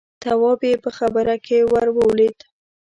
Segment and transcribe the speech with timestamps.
[0.21, 2.37] تواب يې په خبره کې ور ولوېد: